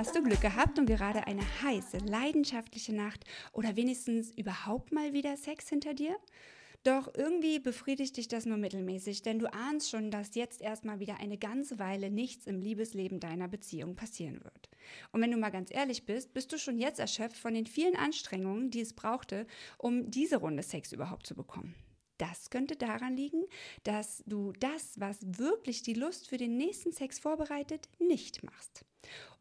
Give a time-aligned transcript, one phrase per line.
[0.00, 5.36] hast du Glück gehabt und gerade eine heiße, leidenschaftliche Nacht oder wenigstens überhaupt mal wieder
[5.36, 6.16] Sex hinter dir?
[6.84, 11.20] Doch irgendwie befriedigt dich das nur mittelmäßig, denn du ahnst schon, dass jetzt erstmal wieder
[11.20, 14.70] eine ganze Weile nichts im Liebesleben deiner Beziehung passieren wird.
[15.12, 17.94] Und wenn du mal ganz ehrlich bist, bist du schon jetzt erschöpft von den vielen
[17.94, 21.74] Anstrengungen, die es brauchte, um diese Runde Sex überhaupt zu bekommen.
[22.16, 23.44] Das könnte daran liegen,
[23.82, 28.86] dass du das, was wirklich die Lust für den nächsten Sex vorbereitet, nicht machst.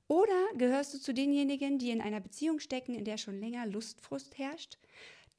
[0.10, 4.38] Oder gehörst du zu denjenigen, die in einer Beziehung stecken, in der schon länger Lustfrust
[4.38, 4.78] herrscht?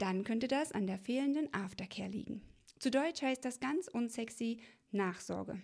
[0.01, 2.42] dann könnte das an der fehlenden Aftercare liegen.
[2.78, 5.61] Zu Deutsch heißt das ganz unsexy Nachsorge.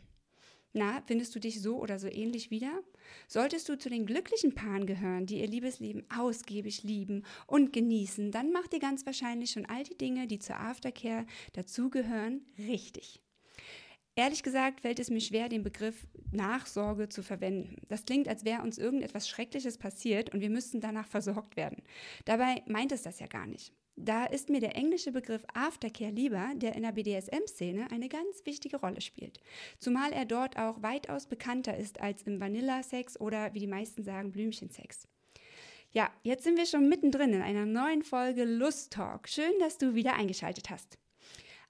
[0.72, 2.82] Na, findest du dich so oder so ähnlich wieder?
[3.28, 8.52] Solltest du zu den glücklichen Paaren gehören, die ihr Liebesleben ausgiebig lieben und genießen, dann
[8.52, 13.22] macht ihr ganz wahrscheinlich schon all die Dinge, die zur Aftercare dazugehören, richtig.
[14.18, 17.76] Ehrlich gesagt fällt es mir schwer, den Begriff Nachsorge zu verwenden.
[17.88, 21.82] Das klingt, als wäre uns irgendetwas Schreckliches passiert und wir müssten danach versorgt werden.
[22.24, 23.74] Dabei meint es das ja gar nicht.
[23.94, 28.78] Da ist mir der englische Begriff Aftercare lieber, der in der BDSM-Szene eine ganz wichtige
[28.78, 29.40] Rolle spielt.
[29.78, 34.32] Zumal er dort auch weitaus bekannter ist als im Vanilla-Sex oder wie die meisten sagen
[34.32, 35.06] Blümchensex.
[35.92, 39.28] Ja, jetzt sind wir schon mittendrin in einer neuen Folge Lust Talk.
[39.28, 40.98] Schön, dass du wieder eingeschaltet hast.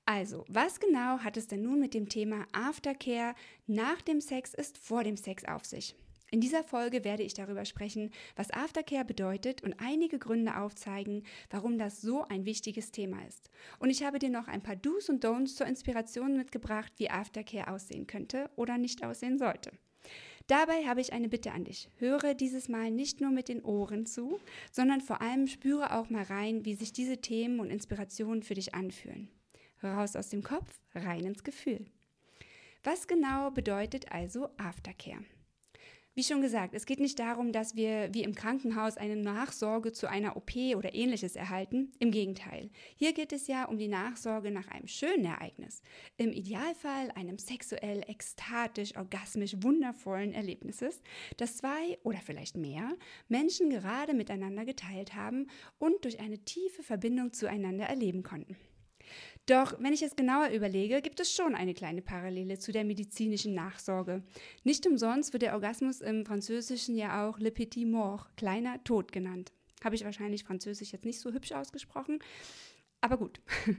[0.08, 3.34] Also, was genau hat es denn nun mit dem Thema Aftercare
[3.66, 5.96] nach dem Sex ist vor dem Sex auf sich?
[6.30, 11.76] In dieser Folge werde ich darüber sprechen, was Aftercare bedeutet und einige Gründe aufzeigen, warum
[11.76, 13.50] das so ein wichtiges Thema ist.
[13.80, 17.72] Und ich habe dir noch ein paar Do's und Don'ts zur Inspiration mitgebracht, wie Aftercare
[17.72, 19.72] aussehen könnte oder nicht aussehen sollte.
[20.46, 21.90] Dabei habe ich eine Bitte an dich.
[21.98, 24.38] Höre dieses Mal nicht nur mit den Ohren zu,
[24.70, 28.72] sondern vor allem spüre auch mal rein, wie sich diese Themen und Inspirationen für dich
[28.72, 29.30] anfühlen.
[29.82, 31.86] Raus aus dem Kopf, rein ins Gefühl.
[32.82, 35.24] Was genau bedeutet also Aftercare?
[36.16, 40.08] Wie schon gesagt, es geht nicht darum, dass wir wie im Krankenhaus eine Nachsorge zu
[40.08, 41.92] einer OP oder ähnliches erhalten.
[41.98, 42.70] Im Gegenteil.
[42.96, 45.82] Hier geht es ja um die Nachsorge nach einem schönen Ereignis.
[46.16, 51.02] Im Idealfall einem sexuell, ekstatisch, orgasmisch wundervollen Erlebnisses,
[51.36, 52.96] das zwei oder vielleicht mehr
[53.28, 55.48] Menschen gerade miteinander geteilt haben
[55.78, 58.56] und durch eine tiefe Verbindung zueinander erleben konnten.
[59.46, 63.54] Doch wenn ich es genauer überlege, gibt es schon eine kleine Parallele zu der medizinischen
[63.54, 64.24] Nachsorge.
[64.64, 69.52] Nicht umsonst wird der Orgasmus im Französischen ja auch Le Petit Mort, kleiner Tod genannt.
[69.84, 72.18] Habe ich wahrscheinlich Französisch jetzt nicht so hübsch ausgesprochen,
[73.00, 73.40] aber gut.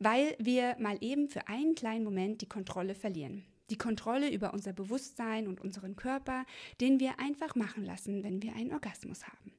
[0.00, 3.44] Weil wir mal eben für einen kleinen Moment die Kontrolle verlieren.
[3.70, 6.44] Die Kontrolle über unser Bewusstsein und unseren Körper,
[6.80, 9.55] den wir einfach machen lassen, wenn wir einen Orgasmus haben.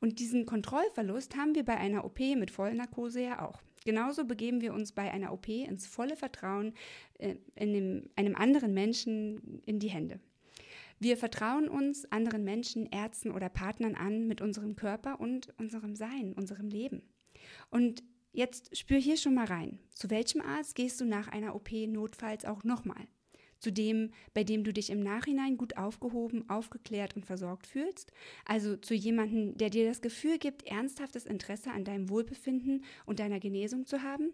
[0.00, 3.62] Und diesen Kontrollverlust haben wir bei einer OP mit Vollnarkose ja auch.
[3.84, 6.74] Genauso begeben wir uns bei einer OP ins volle Vertrauen
[7.18, 10.20] äh, in dem, einem anderen Menschen in die Hände.
[11.00, 16.32] Wir vertrauen uns anderen Menschen, Ärzten oder Partnern an mit unserem Körper und unserem Sein,
[16.32, 17.02] unserem Leben.
[17.70, 18.02] Und
[18.32, 19.78] jetzt spür hier schon mal rein.
[19.90, 23.06] Zu welchem Arzt gehst du nach einer OP notfalls auch nochmal?
[23.58, 28.12] Zu dem, bei dem du dich im Nachhinein gut aufgehoben, aufgeklärt und versorgt fühlst,
[28.44, 33.40] also zu jemandem, der dir das Gefühl gibt, ernsthaftes Interesse an deinem Wohlbefinden und deiner
[33.40, 34.32] Genesung zu haben,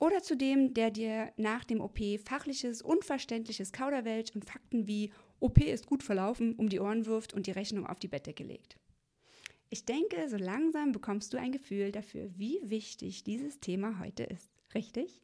[0.00, 5.58] oder zu dem, der dir nach dem OP fachliches, unverständliches Kauderwelsch und Fakten wie OP
[5.58, 8.76] ist gut verlaufen um die Ohren wirft und die Rechnung auf die Bettdecke legt.
[9.68, 14.50] Ich denke, so langsam bekommst du ein Gefühl dafür, wie wichtig dieses Thema heute ist.
[14.74, 15.22] Richtig?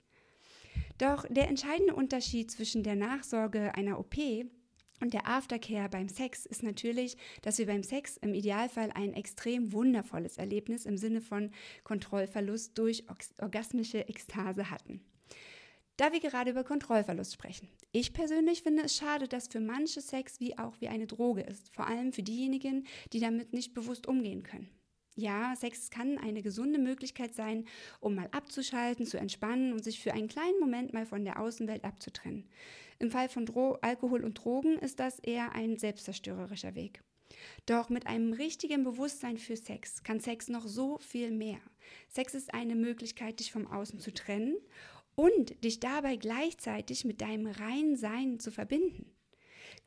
[0.99, 4.17] Doch der entscheidende Unterschied zwischen der Nachsorge einer OP
[5.01, 9.73] und der Aftercare beim Sex ist natürlich, dass wir beim Sex im Idealfall ein extrem
[9.73, 11.51] wundervolles Erlebnis im Sinne von
[11.85, 13.05] Kontrollverlust durch
[13.39, 15.05] orgasmische Ekstase hatten.
[15.99, 17.69] Da wir gerade über Kontrollverlust sprechen.
[17.93, 21.75] Ich persönlich finde es schade, dass für manche Sex wie auch wie eine Droge ist,
[21.75, 24.71] vor allem für diejenigen, die damit nicht bewusst umgehen können.
[25.19, 27.65] Ja, Sex kann eine gesunde Möglichkeit sein,
[28.01, 31.85] um mal abzuschalten, zu entspannen und sich für einen kleinen Moment mal von der Außenwelt
[31.85, 32.47] abzutrennen.
[32.99, 37.03] Im Fall von Dro Alkohol und Drogen ist das eher ein selbstzerstörerischer Weg.
[37.65, 41.61] Doch mit einem richtigen Bewusstsein für Sex kann Sex noch so viel mehr.
[42.09, 44.57] Sex ist eine Möglichkeit, dich vom Außen zu trennen
[45.15, 49.11] und dich dabei gleichzeitig mit deinem reinen Sein zu verbinden.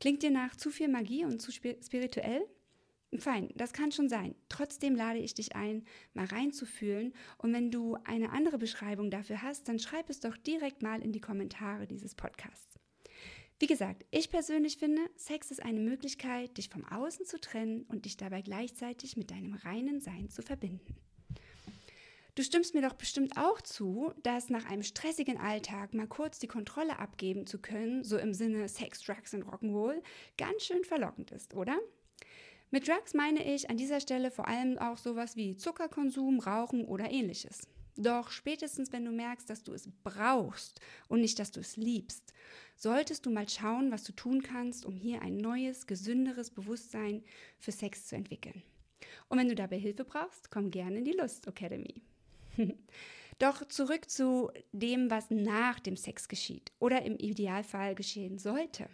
[0.00, 2.46] Klingt dir nach zu viel Magie und zu spirituell?
[3.18, 4.36] Fein, das kann schon sein.
[4.48, 5.84] Trotzdem lade ich dich ein,
[6.14, 7.12] mal reinzufühlen.
[7.38, 11.12] Und wenn du eine andere Beschreibung dafür hast, dann schreib es doch direkt mal in
[11.12, 12.78] die Kommentare dieses Podcasts.
[13.58, 18.04] Wie gesagt, ich persönlich finde, Sex ist eine Möglichkeit, dich vom Außen zu trennen und
[18.04, 20.96] dich dabei gleichzeitig mit deinem reinen Sein zu verbinden.
[22.36, 26.46] Du stimmst mir doch bestimmt auch zu, dass nach einem stressigen Alltag mal kurz die
[26.46, 30.00] Kontrolle abgeben zu können, so im Sinne Sex, Drugs und Rock'n'Roll,
[30.38, 31.78] ganz schön verlockend ist, oder?
[32.72, 37.10] Mit Drugs meine ich an dieser Stelle vor allem auch sowas wie Zuckerkonsum, Rauchen oder
[37.10, 37.66] ähnliches.
[37.96, 42.32] Doch spätestens, wenn du merkst, dass du es brauchst und nicht, dass du es liebst,
[42.76, 47.24] solltest du mal schauen, was du tun kannst, um hier ein neues, gesünderes Bewusstsein
[47.58, 48.62] für Sex zu entwickeln.
[49.28, 52.02] Und wenn du dabei Hilfe brauchst, komm gerne in die Lust Academy.
[53.40, 58.88] Doch zurück zu dem, was nach dem Sex geschieht oder im Idealfall geschehen sollte.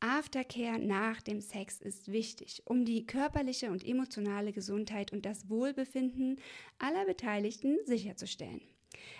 [0.00, 6.40] Aftercare nach dem Sex ist wichtig, um die körperliche und emotionale Gesundheit und das Wohlbefinden
[6.78, 8.60] aller Beteiligten sicherzustellen.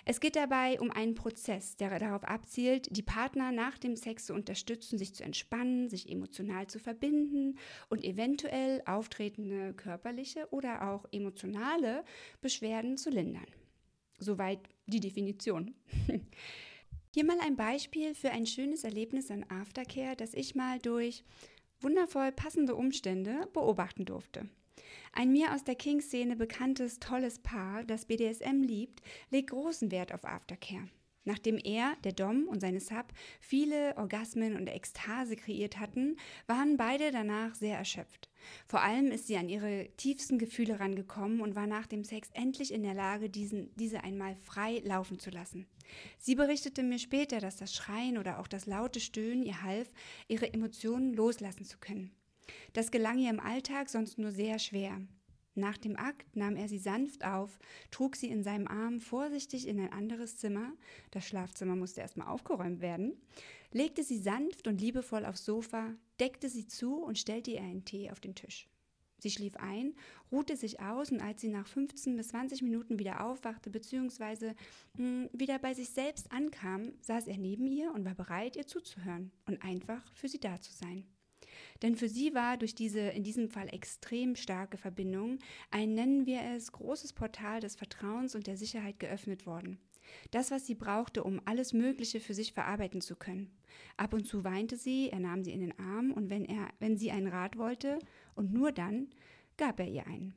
[0.05, 4.35] Es geht dabei um einen Prozess, der darauf abzielt, die Partner nach dem Sex zu
[4.35, 7.59] unterstützen, sich zu entspannen, sich emotional zu verbinden
[7.89, 12.05] und eventuell auftretende körperliche oder auch emotionale
[12.41, 13.47] Beschwerden zu lindern.
[14.19, 15.75] Soweit die Definition.
[17.19, 21.25] Hier mal ein Beispiel für ein schönes Erlebnis an Aftercare, das ich mal durch
[21.81, 24.49] wundervoll passende Umstände beobachten durfte.
[25.13, 30.25] Ein mir aus der King-Szene bekanntes, tolles Paar, das BDSM liebt, legt großen Wert auf
[30.25, 30.89] Aftercare.
[31.29, 36.17] Nachdem er, der Dom und seine Sub viele Orgasmen und Ekstase kreiert hatten,
[36.47, 38.31] waren beide danach sehr erschöpft.
[38.67, 42.73] Vor allem ist sie an ihre tiefsten Gefühle rangekommen und war nach dem Sex endlich
[42.73, 45.67] in der Lage, diesen, diese einmal frei laufen zu lassen.
[46.19, 49.93] Sie berichtete mir später, dass das Schreien oder auch das laute Stöhnen ihr half,
[50.29, 52.11] ihre Emotionen loslassen zu können.
[52.73, 54.99] Das gelang ihr im Alltag sonst nur sehr schwer.
[55.59, 57.59] Nach dem Akt nahm er sie sanft auf,
[57.91, 60.73] trug sie in seinem Arm vorsichtig in ein anderes Zimmer,
[61.11, 63.21] das Schlafzimmer musste erstmal aufgeräumt werden,
[63.73, 68.09] legte sie sanft und liebevoll aufs Sofa, deckte sie zu und stellte ihr einen Tee
[68.13, 68.69] auf den Tisch.
[69.19, 69.95] Sie schlief ein,
[70.31, 74.53] ruhte sich aus und als sie nach 15 bis 20 Minuten wieder aufwachte bzw.
[74.97, 79.33] Hm, wieder bei sich selbst ankam, saß er neben ihr und war bereit, ihr zuzuhören
[79.47, 81.05] und einfach für sie da zu sein.
[81.83, 85.39] Denn für sie war durch diese in diesem Fall extrem starke Verbindung
[85.71, 89.79] ein, nennen wir es, großes Portal des Vertrauens und der Sicherheit geöffnet worden.
[90.31, 93.51] Das, was sie brauchte, um alles Mögliche für sich verarbeiten zu können.
[93.97, 96.97] Ab und zu weinte sie, er nahm sie in den Arm und wenn er, wenn
[96.97, 97.99] sie einen Rat wollte,
[98.35, 99.09] und nur dann,
[99.57, 100.35] gab er ihr einen.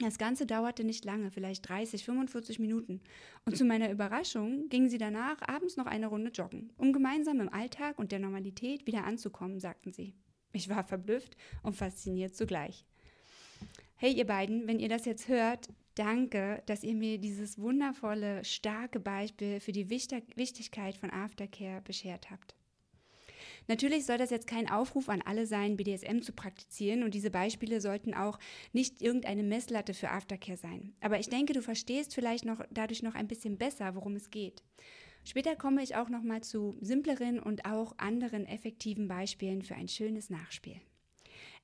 [0.00, 3.00] Das Ganze dauerte nicht lange, vielleicht 30, 45 Minuten.
[3.44, 7.52] Und zu meiner Überraschung ging sie danach abends noch eine Runde joggen, um gemeinsam im
[7.52, 10.14] Alltag und der Normalität wieder anzukommen, sagten sie.
[10.52, 12.84] Ich war verblüfft und fasziniert zugleich.
[13.96, 19.00] Hey ihr beiden, wenn ihr das jetzt hört, danke, dass ihr mir dieses wundervolle, starke
[19.00, 22.54] Beispiel für die Wichtigkeit von Aftercare beschert habt.
[23.68, 27.82] Natürlich soll das jetzt kein Aufruf an alle sein, BDSM zu praktizieren und diese Beispiele
[27.82, 28.38] sollten auch
[28.72, 30.94] nicht irgendeine Messlatte für Aftercare sein.
[31.00, 34.64] Aber ich denke, du verstehst vielleicht noch dadurch noch ein bisschen besser, worum es geht.
[35.24, 39.88] Später komme ich auch noch mal zu simpleren und auch anderen effektiven Beispielen für ein
[39.88, 40.80] schönes Nachspiel.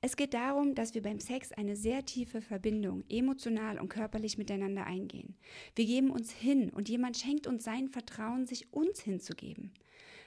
[0.02, 4.84] Es geht darum, dass wir beim Sex eine sehr tiefe Verbindung emotional und körperlich miteinander
[4.84, 5.38] eingehen.
[5.74, 9.72] Wir geben uns hin und jemand schenkt uns sein Vertrauen, sich uns hinzugeben.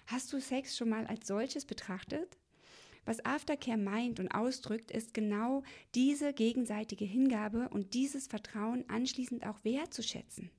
[0.08, 2.38] Hast du Sex schon mal als solches betrachtet?
[3.04, 5.64] Was Aftercare meint und ausdrückt, ist genau
[5.96, 10.50] diese gegenseitige Hingabe und dieses Vertrauen anschließend auch wertzuschätzen.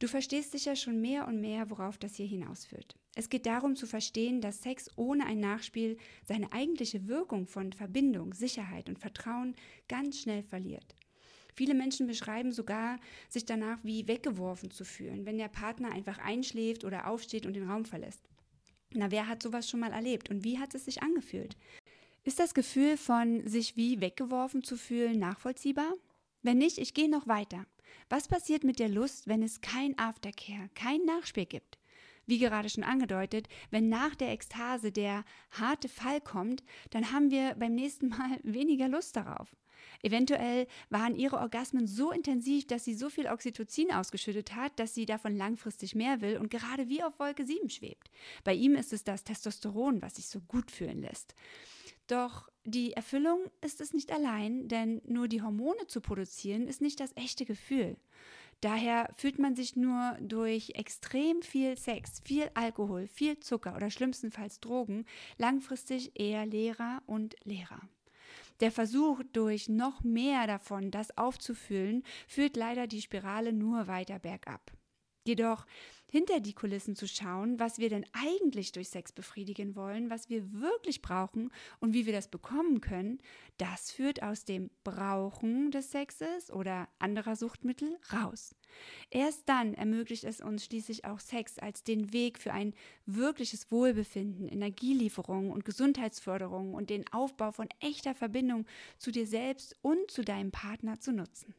[0.00, 2.96] Du verstehst sicher schon mehr und mehr, worauf das hier hinausführt.
[3.14, 8.34] Es geht darum zu verstehen, dass Sex ohne ein Nachspiel seine eigentliche Wirkung von Verbindung,
[8.34, 9.54] Sicherheit und Vertrauen
[9.86, 10.96] ganz schnell verliert.
[11.54, 16.84] Viele Menschen beschreiben sogar, sich danach wie weggeworfen zu fühlen, wenn der Partner einfach einschläft
[16.84, 18.28] oder aufsteht und den Raum verlässt.
[18.96, 21.56] Na, wer hat sowas schon mal erlebt und wie hat es sich angefühlt?
[22.22, 25.92] Ist das Gefühl von sich wie weggeworfen zu fühlen nachvollziehbar?
[26.42, 27.66] Wenn nicht, ich gehe noch weiter.
[28.08, 31.78] Was passiert mit der Lust, wenn es kein Aftercare, kein Nachspiel gibt?
[32.26, 37.54] Wie gerade schon angedeutet, wenn nach der Ekstase der harte Fall kommt, dann haben wir
[37.56, 39.54] beim nächsten Mal weniger Lust darauf.
[40.02, 45.06] Eventuell waren ihre Orgasmen so intensiv, dass sie so viel Oxytocin ausgeschüttet hat, dass sie
[45.06, 48.10] davon langfristig mehr will und gerade wie auf Wolke 7 schwebt.
[48.44, 51.34] Bei ihm ist es das Testosteron, was sich so gut fühlen lässt.
[52.06, 57.00] Doch die Erfüllung ist es nicht allein, denn nur die Hormone zu produzieren ist nicht
[57.00, 57.96] das echte Gefühl.
[58.60, 64.60] Daher fühlt man sich nur durch extrem viel Sex, viel Alkohol, viel Zucker oder schlimmstenfalls
[64.60, 65.04] Drogen
[65.36, 67.80] langfristig eher leerer und leerer.
[68.60, 74.72] Der Versuch, durch noch mehr davon das aufzufüllen, führt leider die Spirale nur weiter bergab.
[75.26, 75.66] Jedoch
[76.06, 80.52] hinter die Kulissen zu schauen, was wir denn eigentlich durch Sex befriedigen wollen, was wir
[80.52, 83.18] wirklich brauchen und wie wir das bekommen können,
[83.58, 88.54] das führt aus dem Brauchen des Sexes oder anderer Suchtmittel raus.
[89.10, 92.74] Erst dann ermöglicht es uns schließlich auch Sex als den Weg für ein
[93.06, 98.66] wirkliches Wohlbefinden, Energielieferung und Gesundheitsförderung und den Aufbau von echter Verbindung
[98.98, 101.54] zu dir selbst und zu deinem Partner zu nutzen.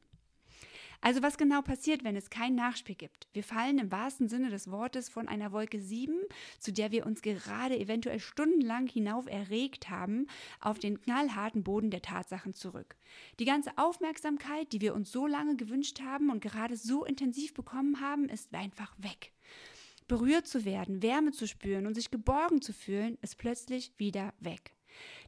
[1.02, 3.28] Also was genau passiert, wenn es kein Nachspiel gibt?
[3.34, 6.14] Wir fallen im wahrsten Sinne des Wortes von einer Wolke 7,
[6.60, 10.28] zu der wir uns gerade eventuell stundenlang hinauf erregt haben,
[10.60, 12.96] auf den knallharten Boden der Tatsachen zurück.
[13.40, 18.02] Die ganze Aufmerksamkeit, die wir uns so lange gewünscht haben und gerade so intensiv bekommen
[18.02, 19.32] haben, ist einfach weg.
[20.08, 24.76] Berührt zu werden, Wärme zu spüren und sich geborgen zu fühlen, ist plötzlich wieder weg.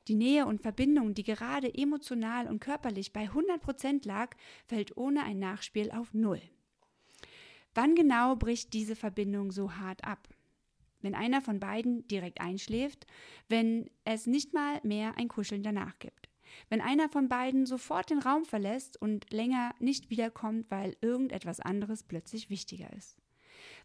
[0.07, 4.35] Die Nähe und Verbindung, die gerade emotional und körperlich bei 100 Prozent lag,
[4.65, 6.41] fällt ohne ein Nachspiel auf Null.
[7.73, 10.29] Wann genau bricht diese Verbindung so hart ab?
[11.01, 13.05] Wenn einer von beiden direkt einschläft,
[13.49, 16.29] wenn es nicht mal mehr ein Kuscheln danach gibt.
[16.69, 22.03] Wenn einer von beiden sofort den Raum verlässt und länger nicht wiederkommt, weil irgendetwas anderes
[22.03, 23.17] plötzlich wichtiger ist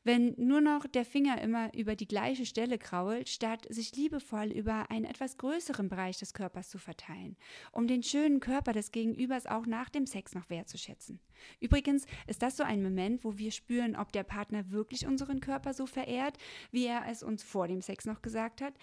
[0.05, 4.91] wenn nur noch der Finger immer über die gleiche Stelle krault, statt sich liebevoll über
[4.91, 7.37] einen etwas größeren Bereich des Körpers zu verteilen,
[7.71, 11.21] um den schönen Körper des Gegenübers auch nach dem Sex noch wertzuschätzen.
[11.61, 15.75] Übrigens ist das so ein Moment, wo wir spüren, ob der Partner wirklich unseren Körper
[15.75, 16.37] so verehrt,
[16.71, 18.75] wie er es uns vor dem Sex noch gesagt hat,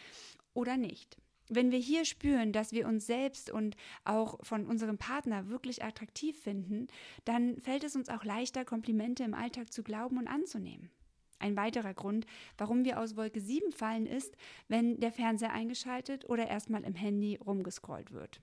[0.53, 1.17] oder nicht.
[1.51, 6.39] Wenn wir hier spüren, dass wir uns selbst und auch von unserem Partner wirklich attraktiv
[6.39, 6.87] finden,
[7.25, 10.91] dann fällt es uns auch leichter, Komplimente im Alltag zu glauben und anzunehmen.
[11.39, 12.25] Ein weiterer Grund,
[12.57, 14.35] warum wir aus Wolke 7 fallen, ist,
[14.67, 18.41] wenn der Fernseher eingeschaltet oder erstmal im Handy rumgescrollt wird.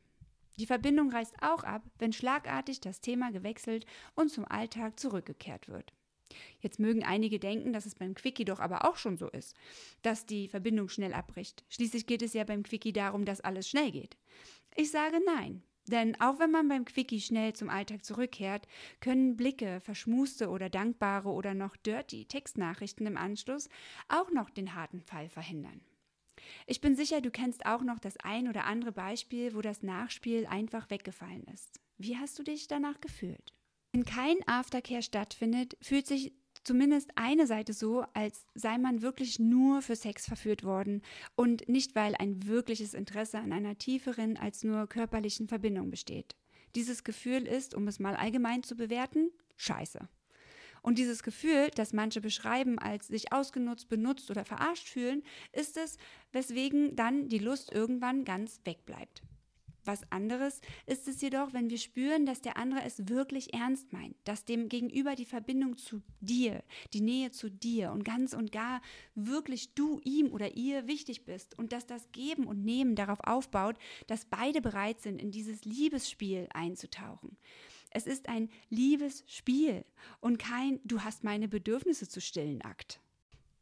[0.59, 3.85] Die Verbindung reißt auch ab, wenn schlagartig das Thema gewechselt
[4.15, 5.93] und zum Alltag zurückgekehrt wird.
[6.61, 9.55] Jetzt mögen einige denken, dass es beim Quickie doch aber auch schon so ist,
[10.03, 11.65] dass die Verbindung schnell abbricht.
[11.69, 14.17] Schließlich geht es ja beim Quickie darum, dass alles schnell geht.
[14.75, 15.63] Ich sage nein.
[15.89, 18.67] Denn auch wenn man beim Quickie schnell zum Alltag zurückkehrt,
[19.01, 23.69] können Blicke, verschmuste oder dankbare oder noch dirty Textnachrichten im Anschluss
[24.09, 25.81] auch noch den harten Fall verhindern.
[26.67, 30.47] Ich bin sicher, du kennst auch noch das ein oder andere Beispiel, wo das Nachspiel
[30.47, 31.81] einfach weggefallen ist.
[31.99, 33.55] Wie hast du dich danach gefühlt?
[33.93, 36.33] Wenn kein Aftercare stattfindet, fühlt sich
[36.67, 41.03] zumindest eine Seite so, als sei man wirklich nur für Sex verführt worden
[41.37, 46.35] und nicht weil ein wirkliches Interesse an einer tieferen als nur körperlichen Verbindung besteht.
[46.75, 50.09] Dieses Gefühl ist, um es mal allgemein zu bewerten, scheiße.
[50.83, 55.97] Und dieses Gefühl, das manche beschreiben als sich ausgenutzt, benutzt oder verarscht fühlen, ist es,
[56.33, 59.23] weswegen dann die Lust irgendwann ganz wegbleibt.
[59.87, 64.17] Was anderes ist es jedoch, wenn wir spüren, dass der andere es wirklich ernst meint,
[64.25, 68.83] dass dem Gegenüber die Verbindung zu dir, die Nähe zu dir und ganz und gar
[69.15, 73.79] wirklich du ihm oder ihr wichtig bist und dass das Geben und Nehmen darauf aufbaut,
[74.09, 77.37] dass beide bereit sind, in dieses Liebesspiel einzutauchen.
[77.91, 79.85] Es ist ein Liebesspiel
[80.21, 83.01] und kein Du hast meine Bedürfnisse zu stillen Akt.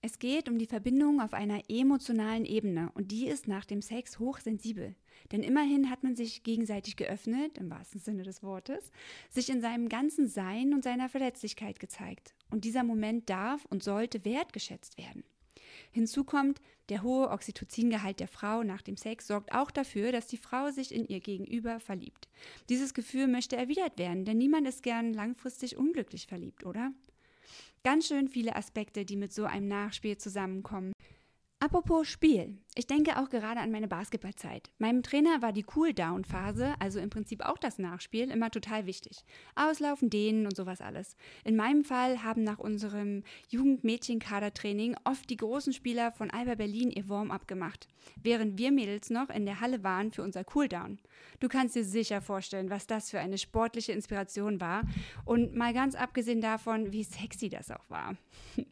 [0.07, 4.19] Es geht um die Verbindung auf einer emotionalen Ebene und die ist nach dem Sex
[4.19, 4.95] hochsensibel.
[5.33, 8.91] Denn immerhin hat man sich gegenseitig geöffnet, im wahrsten Sinne des Wortes,
[9.31, 12.35] sich in seinem ganzen Sein und seiner Verletzlichkeit gezeigt.
[12.51, 15.25] Und dieser Moment darf und sollte wertgeschätzt werden.
[15.91, 20.37] Hinzu kommt, der hohe Oxytocingehalt der Frau nach dem Sex sorgt auch dafür, dass die
[20.37, 22.29] Frau sich in ihr Gegenüber verliebt.
[22.69, 26.93] Dieses Gefühl möchte erwidert werden, denn niemand ist gern langfristig unglücklich verliebt, oder?
[27.87, 30.95] Ganz schön viele Aspekte, die mit so einem Nachspiel zusammenkommen.
[31.65, 32.59] Apropos Spiel.
[32.75, 34.71] Ich denke auch gerade an meine Basketballzeit.
[34.77, 39.25] Meinem Trainer war die Cool-Down-Phase, also im Prinzip auch das Nachspiel, immer total wichtig.
[39.55, 41.17] Auslaufen, dehnen und sowas alles.
[41.43, 47.09] In meinem Fall haben nach unserem Jugendmädchenkadertraining oft die großen Spieler von Alba Berlin ihr
[47.09, 47.89] Warm-up gemacht,
[48.23, 50.99] während wir Mädels noch in der Halle waren für unser Cooldown.
[51.41, 54.83] Du kannst dir sicher vorstellen, was das für eine sportliche Inspiration war
[55.25, 58.19] und mal ganz abgesehen davon, wie sexy das auch war.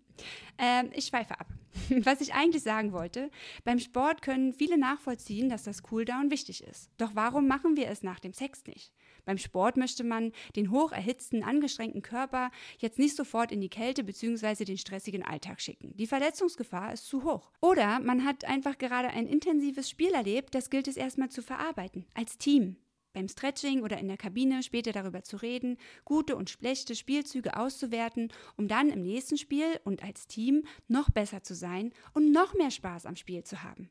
[0.58, 1.46] Ähm, ich schweife ab.
[2.04, 3.30] Was ich eigentlich sagen wollte,
[3.64, 6.90] beim Sport können viele nachvollziehen, dass das Cooldown wichtig ist.
[6.98, 8.92] Doch warum machen wir es nach dem Sex nicht?
[9.24, 14.04] Beim Sport möchte man den hoch erhitzten, angestrengten Körper jetzt nicht sofort in die Kälte
[14.04, 14.64] bzw.
[14.64, 15.96] den stressigen Alltag schicken.
[15.96, 17.52] Die Verletzungsgefahr ist zu hoch.
[17.60, 22.06] Oder man hat einfach gerade ein intensives Spiel erlebt, das gilt es erstmal zu verarbeiten,
[22.14, 22.76] als Team
[23.12, 28.32] beim Stretching oder in der Kabine später darüber zu reden, gute und schlechte Spielzüge auszuwerten,
[28.56, 32.70] um dann im nächsten Spiel und als Team noch besser zu sein und noch mehr
[32.70, 33.90] Spaß am Spiel zu haben.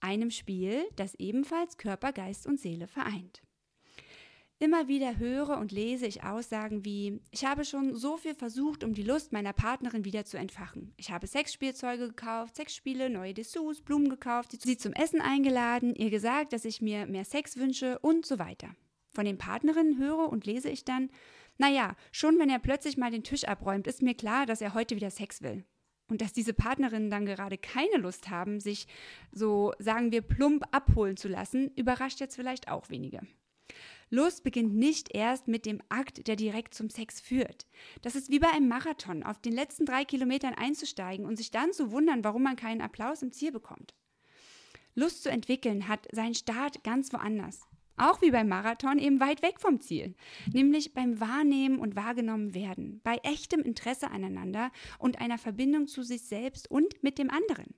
[0.00, 3.42] Einem Spiel, das ebenfalls Körper, Geist und Seele vereint.
[4.62, 8.92] Immer wieder höre und lese ich Aussagen wie, ich habe schon so viel versucht, um
[8.92, 10.92] die Lust meiner Partnerin wieder zu entfachen.
[10.98, 16.52] Ich habe Sexspielzeuge gekauft, Sexspiele, neue Dessous, Blumen gekauft, sie zum Essen eingeladen, ihr gesagt,
[16.52, 18.68] dass ich mir mehr Sex wünsche und so weiter.
[19.14, 21.08] Von den Partnerinnen höre und lese ich dann,
[21.56, 24.94] naja, schon wenn er plötzlich mal den Tisch abräumt, ist mir klar, dass er heute
[24.94, 25.64] wieder Sex will.
[26.08, 28.88] Und dass diese Partnerinnen dann gerade keine Lust haben, sich
[29.32, 33.22] so, sagen wir, plump abholen zu lassen, überrascht jetzt vielleicht auch wenige.
[34.10, 37.66] Lust beginnt nicht erst mit dem Akt, der direkt zum Sex führt.
[38.02, 41.72] Das ist wie bei einem Marathon, auf den letzten drei Kilometern einzusteigen und sich dann
[41.72, 43.94] zu wundern, warum man keinen Applaus im Ziel bekommt.
[44.96, 47.60] Lust zu entwickeln hat seinen Start ganz woanders.
[47.96, 50.14] Auch wie beim Marathon eben weit weg vom Ziel,
[50.52, 56.22] nämlich beim Wahrnehmen und wahrgenommen werden, bei echtem Interesse aneinander und einer Verbindung zu sich
[56.22, 57.74] selbst und mit dem anderen.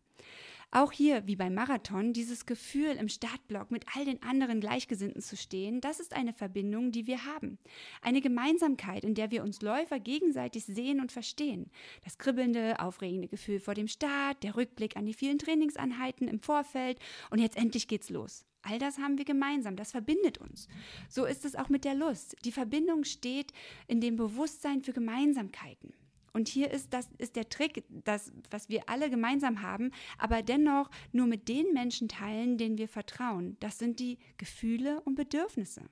[0.75, 5.37] Auch hier, wie beim Marathon, dieses Gefühl, im Startblock mit all den anderen Gleichgesinnten zu
[5.37, 7.59] stehen, das ist eine Verbindung, die wir haben.
[8.01, 11.71] Eine Gemeinsamkeit, in der wir uns Läufer gegenseitig sehen und verstehen.
[12.05, 16.99] Das kribbelnde, aufregende Gefühl vor dem Start, der Rückblick an die vielen Trainingseinheiten im Vorfeld
[17.29, 18.47] und jetzt endlich geht's los.
[18.63, 20.69] All das haben wir gemeinsam, das verbindet uns.
[21.11, 22.35] So ist es auch mit der Lust.
[22.47, 23.53] Die Verbindung steht
[23.89, 25.93] in dem Bewusstsein für Gemeinsamkeiten.
[26.33, 30.91] Und hier ist das ist der Trick, das was wir alle gemeinsam haben, aber dennoch
[31.13, 33.57] nur mit den Menschen teilen, denen wir vertrauen.
[33.61, 35.83] Das sind die Gefühle und Bedürfnisse.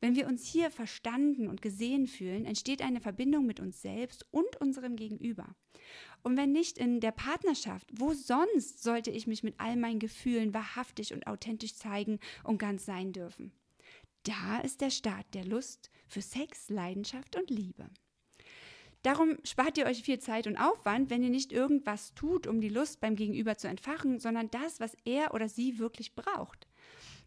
[0.00, 4.60] Wenn wir uns hier verstanden und gesehen fühlen, entsteht eine Verbindung mit uns selbst und
[4.60, 5.54] unserem Gegenüber.
[6.22, 10.54] Und wenn nicht in der Partnerschaft, wo sonst sollte ich mich mit all meinen Gefühlen
[10.54, 13.52] wahrhaftig und authentisch zeigen und ganz sein dürfen?
[14.24, 17.90] Da ist der Start der Lust für Sex, Leidenschaft und Liebe.
[19.02, 22.68] Darum spart ihr euch viel Zeit und Aufwand, wenn ihr nicht irgendwas tut, um die
[22.68, 26.68] Lust beim Gegenüber zu entfachen, sondern das, was er oder sie wirklich braucht.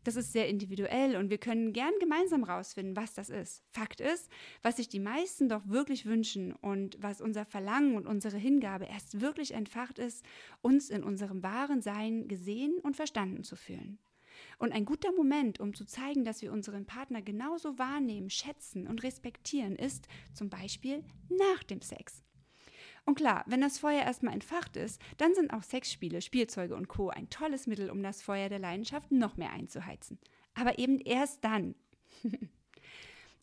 [0.05, 3.63] Das ist sehr individuell und wir können gern gemeinsam rausfinden, was das ist.
[3.72, 4.29] Fakt ist,
[4.62, 9.20] was sich die meisten doch wirklich wünschen und was unser Verlangen und unsere Hingabe erst
[9.20, 10.24] wirklich entfacht ist,
[10.62, 13.98] uns in unserem wahren Sein gesehen und verstanden zu fühlen.
[14.57, 19.03] Und ein guter Moment, um zu zeigen, dass wir unseren Partner genauso wahrnehmen, schätzen und
[19.03, 22.24] respektieren, ist zum Beispiel nach dem Sex.
[23.05, 27.09] Und klar, wenn das Feuer erstmal entfacht ist, dann sind auch Sexspiele, Spielzeuge und Co.
[27.09, 30.17] ein tolles Mittel, um das Feuer der Leidenschaft noch mehr einzuheizen.
[30.55, 31.75] Aber eben erst dann.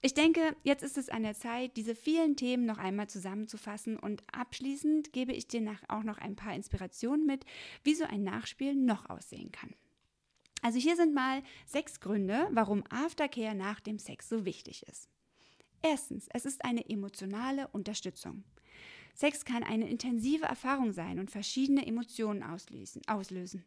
[0.05, 4.25] Ich denke, jetzt ist es an der Zeit, diese vielen Themen noch einmal zusammenzufassen und
[4.33, 7.45] abschließend gebe ich dir nach auch noch ein paar Inspirationen mit,
[7.85, 9.73] wie so ein Nachspiel noch aussehen kann.
[10.63, 15.11] Also hier sind mal sechs Gründe, warum Aftercare nach dem Sex so wichtig ist.
[15.83, 18.45] Erstens, es ist eine emotionale Unterstützung.
[19.15, 23.65] Sex kann eine intensive Erfahrung sein und verschiedene Emotionen auslösen, auslösen,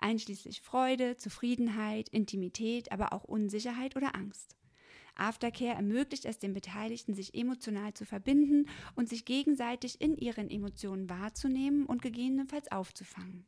[0.00, 4.54] einschließlich Freude, Zufriedenheit, Intimität, aber auch Unsicherheit oder Angst.
[5.16, 11.08] Aftercare ermöglicht es den Beteiligten, sich emotional zu verbinden und sich gegenseitig in ihren Emotionen
[11.08, 13.46] wahrzunehmen und gegebenenfalls aufzufangen.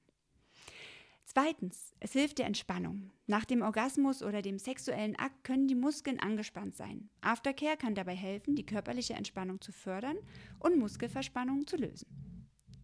[1.28, 3.10] Zweitens, es hilft der Entspannung.
[3.26, 7.10] Nach dem Orgasmus oder dem sexuellen Akt können die Muskeln angespannt sein.
[7.20, 10.16] Aftercare kann dabei helfen, die körperliche Entspannung zu fördern
[10.60, 12.06] und Muskelverspannungen zu lösen.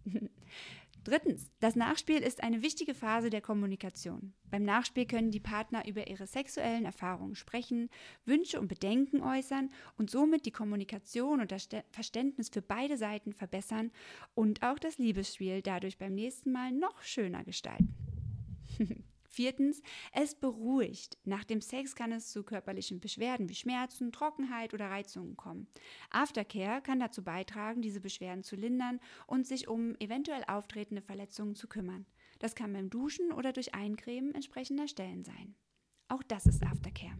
[1.04, 4.34] Drittens, das Nachspiel ist eine wichtige Phase der Kommunikation.
[4.50, 7.90] Beim Nachspiel können die Partner über ihre sexuellen Erfahrungen sprechen,
[8.24, 13.92] Wünsche und Bedenken äußern und somit die Kommunikation und das Verständnis für beide Seiten verbessern
[14.34, 18.11] und auch das Liebesspiel dadurch beim nächsten Mal noch schöner gestalten.
[19.32, 19.80] Viertens,
[20.12, 21.16] es beruhigt.
[21.24, 25.68] Nach dem Sex kann es zu körperlichen Beschwerden wie Schmerzen, Trockenheit oder Reizungen kommen.
[26.10, 31.66] Aftercare kann dazu beitragen, diese Beschwerden zu lindern und sich um eventuell auftretende Verletzungen zu
[31.66, 32.04] kümmern.
[32.40, 35.54] Das kann beim Duschen oder durch Eincremen entsprechender Stellen sein.
[36.08, 37.16] Auch das ist Aftercare.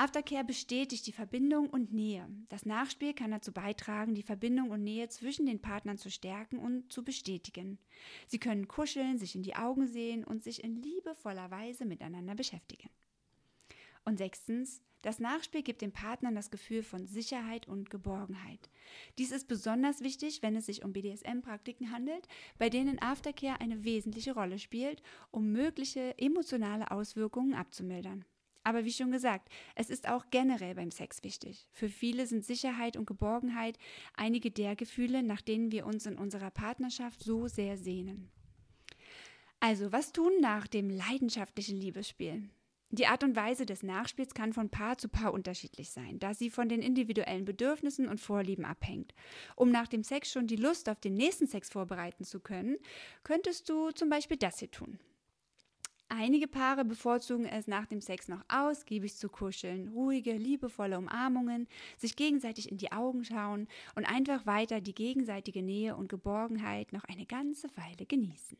[0.00, 2.26] Aftercare bestätigt die Verbindung und Nähe.
[2.48, 6.90] Das Nachspiel kann dazu beitragen, die Verbindung und Nähe zwischen den Partnern zu stärken und
[6.90, 7.78] zu bestätigen.
[8.26, 12.88] Sie können kuscheln, sich in die Augen sehen und sich in liebevoller Weise miteinander beschäftigen.
[14.06, 18.70] Und sechstens, das Nachspiel gibt den Partnern das Gefühl von Sicherheit und Geborgenheit.
[19.18, 24.32] Dies ist besonders wichtig, wenn es sich um BDSM-Praktiken handelt, bei denen Aftercare eine wesentliche
[24.32, 28.24] Rolle spielt, um mögliche emotionale Auswirkungen abzumildern.
[28.70, 31.66] Aber wie schon gesagt, es ist auch generell beim Sex wichtig.
[31.72, 33.76] Für viele sind Sicherheit und Geborgenheit
[34.14, 38.30] einige der Gefühle, nach denen wir uns in unserer Partnerschaft so sehr sehnen.
[39.58, 42.48] Also, was tun nach dem leidenschaftlichen Liebesspiel?
[42.90, 46.48] Die Art und Weise des Nachspiels kann von Paar zu Paar unterschiedlich sein, da sie
[46.48, 49.16] von den individuellen Bedürfnissen und Vorlieben abhängt.
[49.56, 52.76] Um nach dem Sex schon die Lust auf den nächsten Sex vorbereiten zu können,
[53.24, 55.00] könntest du zum Beispiel das hier tun.
[56.12, 62.16] Einige Paare bevorzugen es nach dem Sex noch ausgiebig zu kuscheln, ruhige, liebevolle Umarmungen, sich
[62.16, 67.26] gegenseitig in die Augen schauen und einfach weiter die gegenseitige Nähe und Geborgenheit noch eine
[67.26, 68.58] ganze Weile genießen.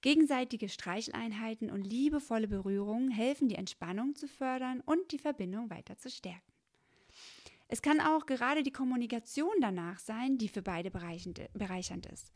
[0.00, 6.08] Gegenseitige Streicheleinheiten und liebevolle Berührungen helfen, die Entspannung zu fördern und die Verbindung weiter zu
[6.08, 6.53] stärken.
[7.68, 12.32] Es kann auch gerade die Kommunikation danach sein, die für beide bereichernd ist.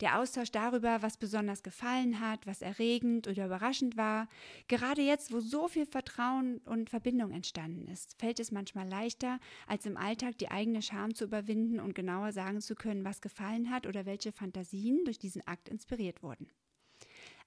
[0.00, 4.28] Der Austausch darüber, was besonders gefallen hat, was erregend oder überraschend war.
[4.66, 9.86] Gerade jetzt, wo so viel Vertrauen und Verbindung entstanden ist, fällt es manchmal leichter, als
[9.86, 13.86] im Alltag die eigene Scham zu überwinden und genauer sagen zu können, was gefallen hat
[13.86, 16.48] oder welche Fantasien durch diesen Akt inspiriert wurden.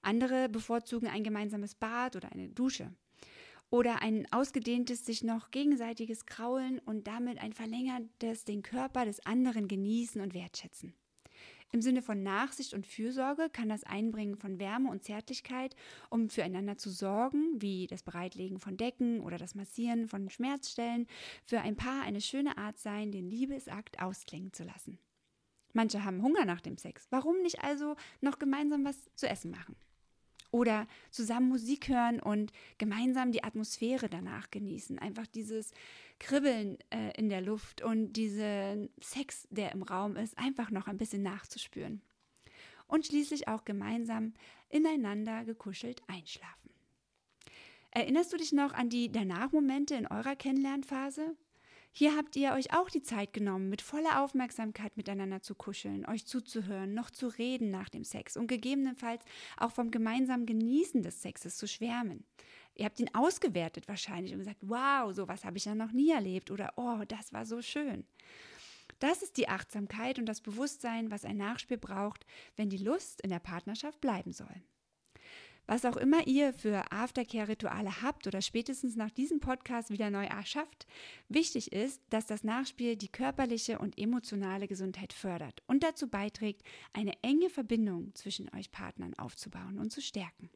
[0.00, 2.94] Andere bevorzugen ein gemeinsames Bad oder eine Dusche.
[3.70, 9.68] Oder ein ausgedehntes, sich noch gegenseitiges Kraulen und damit ein verlängertes den Körper des anderen
[9.68, 10.94] genießen und wertschätzen.
[11.70, 15.76] Im Sinne von Nachsicht und Fürsorge kann das Einbringen von Wärme und Zärtlichkeit,
[16.08, 21.06] um füreinander zu sorgen, wie das Bereitlegen von Decken oder das Massieren von Schmerzstellen,
[21.44, 24.98] für ein Paar eine schöne Art sein, den Liebesakt ausklingen zu lassen.
[25.74, 27.06] Manche haben Hunger nach dem Sex.
[27.10, 29.76] Warum nicht also noch gemeinsam was zu essen machen?
[30.50, 34.98] Oder zusammen Musik hören und gemeinsam die Atmosphäre danach genießen.
[34.98, 35.72] Einfach dieses
[36.18, 40.96] Kribbeln äh, in der Luft und diesen Sex, der im Raum ist, einfach noch ein
[40.96, 42.00] bisschen nachzuspüren.
[42.86, 44.32] Und schließlich auch gemeinsam
[44.70, 46.70] ineinander gekuschelt einschlafen.
[47.90, 51.36] Erinnerst du dich noch an die Danach-Momente in eurer Kennenlernphase?
[51.98, 56.26] Hier habt ihr euch auch die Zeit genommen, mit voller Aufmerksamkeit miteinander zu kuscheln, euch
[56.26, 59.24] zuzuhören, noch zu reden nach dem Sex und gegebenenfalls
[59.56, 62.24] auch vom gemeinsamen Genießen des Sexes zu schwärmen.
[62.76, 66.52] Ihr habt ihn ausgewertet wahrscheinlich und gesagt, wow, sowas habe ich ja noch nie erlebt
[66.52, 68.06] oder oh, das war so schön.
[69.00, 73.30] Das ist die Achtsamkeit und das Bewusstsein, was ein Nachspiel braucht, wenn die Lust in
[73.30, 74.62] der Partnerschaft bleiben soll.
[75.70, 80.86] Was auch immer ihr für Aftercare-Rituale habt oder spätestens nach diesem Podcast wieder neu erschafft,
[81.28, 86.62] wichtig ist, dass das Nachspiel die körperliche und emotionale Gesundheit fördert und dazu beiträgt,
[86.94, 90.48] eine enge Verbindung zwischen euch Partnern aufzubauen und zu stärken.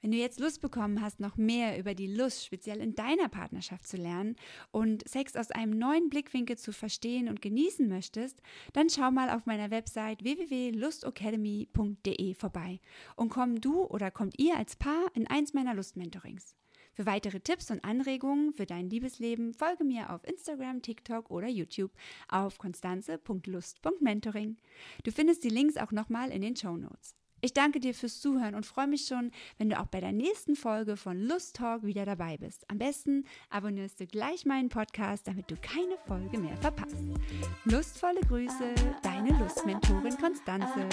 [0.00, 3.88] Wenn du jetzt Lust bekommen hast, noch mehr über die Lust speziell in deiner Partnerschaft
[3.88, 4.36] zu lernen
[4.70, 8.40] und Sex aus einem neuen Blickwinkel zu verstehen und genießen möchtest,
[8.72, 12.78] dann schau mal auf meiner Website www.lustacademy.de vorbei
[13.16, 16.54] und komm du oder kommt ihr als Paar in eins meiner Lustmentorings.
[16.98, 21.92] Für weitere Tipps und Anregungen für dein Liebesleben folge mir auf Instagram, TikTok oder YouTube
[22.28, 24.56] auf konstanze.lust.mentoring.
[25.04, 27.14] Du findest die Links auch nochmal in den Show Notes.
[27.40, 30.56] Ich danke dir fürs Zuhören und freue mich schon, wenn du auch bei der nächsten
[30.56, 32.68] Folge von Lust Talk wieder dabei bist.
[32.68, 36.96] Am besten abonnierst du gleich meinen Podcast, damit du keine Folge mehr verpasst.
[37.64, 40.88] Lustvolle Grüße, deine Lustmentorin Konstanze.